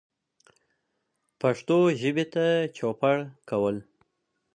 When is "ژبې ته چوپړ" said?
2.01-3.17